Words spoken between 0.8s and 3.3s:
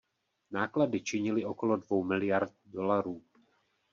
činily okolo dvou miliard dolarů.